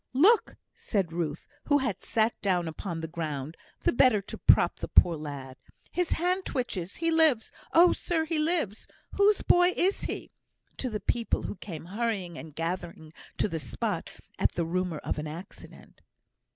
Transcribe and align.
"Look!" 0.13 0.55
said 0.73 1.13
Ruth, 1.13 1.47
who 1.65 1.77
had 1.77 2.01
sat 2.01 2.33
down 2.41 2.67
upon 2.67 3.01
the 3.01 3.07
ground, 3.07 3.55
the 3.81 3.93
better 3.93 4.19
to 4.19 4.37
prop 4.39 4.77
the 4.77 4.87
poor 4.87 5.15
lad, 5.15 5.57
"his 5.91 6.13
hand 6.13 6.43
twitches! 6.43 6.95
he 6.95 7.11
lives! 7.11 7.51
oh, 7.71 7.93
sir, 7.93 8.25
he 8.25 8.39
lives! 8.39 8.87
Whose 9.11 9.43
boy 9.43 9.73
is 9.77 10.05
he?" 10.05 10.31
(to 10.77 10.89
the 10.89 10.99
people, 11.01 11.43
who 11.43 11.55
came 11.57 11.85
hurrying 11.85 12.35
and 12.35 12.55
gathering 12.55 13.13
to 13.37 13.47
the 13.47 13.59
spot 13.59 14.09
at 14.39 14.53
the 14.53 14.65
rumour 14.65 14.97
of 14.97 15.19
an 15.19 15.27
accident). 15.27 16.01